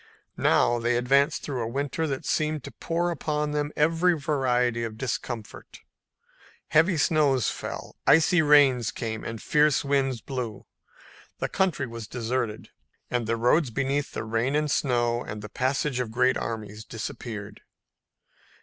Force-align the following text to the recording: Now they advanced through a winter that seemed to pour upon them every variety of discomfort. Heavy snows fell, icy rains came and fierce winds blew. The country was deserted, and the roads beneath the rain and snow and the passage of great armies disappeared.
Now 0.37 0.79
they 0.79 0.97
advanced 0.97 1.43
through 1.43 1.61
a 1.61 1.67
winter 1.67 2.07
that 2.07 2.25
seemed 2.25 2.63
to 2.63 2.71
pour 2.71 3.11
upon 3.11 3.51
them 3.51 3.71
every 3.75 4.17
variety 4.19 4.83
of 4.83 4.97
discomfort. 4.97 5.81
Heavy 6.69 6.97
snows 6.97 7.51
fell, 7.51 7.95
icy 8.07 8.41
rains 8.41 8.89
came 8.89 9.23
and 9.23 9.39
fierce 9.39 9.85
winds 9.85 10.19
blew. 10.19 10.65
The 11.37 11.49
country 11.49 11.85
was 11.85 12.07
deserted, 12.07 12.71
and 13.11 13.27
the 13.27 13.37
roads 13.37 13.69
beneath 13.69 14.13
the 14.13 14.23
rain 14.23 14.55
and 14.55 14.71
snow 14.71 15.23
and 15.23 15.43
the 15.43 15.49
passage 15.49 15.99
of 15.99 16.09
great 16.09 16.35
armies 16.35 16.83
disappeared. 16.83 17.61